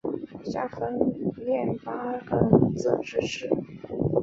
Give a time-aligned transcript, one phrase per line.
[0.43, 0.97] 下分
[1.45, 2.35] 廿八个
[2.75, 3.47] 自治市。